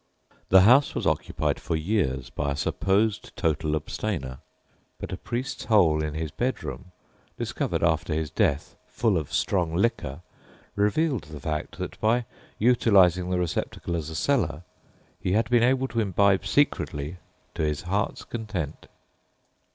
The 0.49 0.61
house 0.61 0.95
was 0.95 1.05
occupied 1.05 1.59
for 1.59 1.75
years 1.75 2.31
by 2.31 2.53
a 2.53 2.55
supposed 2.55 3.35
total 3.37 3.75
abstainer; 3.75 4.39
but 4.97 5.11
a 5.11 5.15
"priest's 5.17 5.65
hole" 5.65 6.01
in 6.03 6.15
his 6.15 6.31
bedroom, 6.31 6.85
discovered 7.37 7.83
after 7.83 8.11
his 8.11 8.31
death 8.31 8.75
full 8.87 9.15
of 9.15 9.31
strong 9.31 9.75
liquor, 9.75 10.21
revealed 10.75 11.25
the 11.25 11.39
fact 11.39 11.77
that 11.77 12.01
by 12.01 12.25
utilising 12.57 13.29
the 13.29 13.37
receptacle 13.37 13.95
as 13.95 14.09
a 14.09 14.15
cellar 14.15 14.63
he 15.19 15.33
had 15.33 15.47
been 15.51 15.61
able 15.61 15.87
to 15.89 15.99
imbibe 15.99 16.47
secretly 16.47 17.17
to 17.53 17.61
his 17.61 17.83
heart's 17.83 18.23
content. 18.23 18.87